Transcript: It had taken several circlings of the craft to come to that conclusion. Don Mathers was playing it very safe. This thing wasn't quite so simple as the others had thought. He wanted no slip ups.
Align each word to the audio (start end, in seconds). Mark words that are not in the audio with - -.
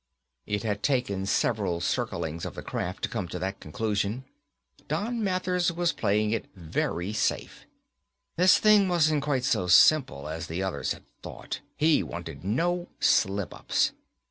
It 0.47 0.63
had 0.63 0.81
taken 0.81 1.27
several 1.27 1.79
circlings 1.79 2.43
of 2.43 2.55
the 2.55 2.63
craft 2.63 3.03
to 3.03 3.09
come 3.09 3.27
to 3.27 3.37
that 3.37 3.59
conclusion. 3.59 4.25
Don 4.87 5.23
Mathers 5.23 5.71
was 5.71 5.93
playing 5.93 6.31
it 6.31 6.47
very 6.55 7.13
safe. 7.13 7.67
This 8.35 8.57
thing 8.57 8.89
wasn't 8.89 9.21
quite 9.21 9.43
so 9.43 9.67
simple 9.67 10.27
as 10.27 10.47
the 10.47 10.63
others 10.63 10.93
had 10.93 11.03
thought. 11.21 11.59
He 11.77 12.01
wanted 12.01 12.43
no 12.43 12.87
slip 12.99 13.53
ups. 13.53 13.91